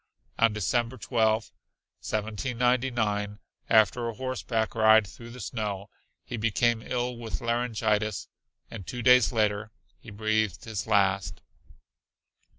On 0.39 0.51
December 0.51 0.97
12, 0.97 1.51
1799, 2.01 3.37
after 3.69 4.09
a 4.09 4.15
horseback 4.15 4.73
ride 4.73 5.05
through 5.05 5.29
the 5.29 5.39
snow, 5.39 5.91
he 6.25 6.37
became 6.37 6.81
ill 6.83 7.15
with 7.17 7.39
laryngitis 7.39 8.27
and 8.71 8.87
two 8.87 9.03
days 9.03 9.31
later 9.31 9.69
he 9.99 10.09
breathed 10.09 10.63
his 10.65 10.87
last. 10.87 11.43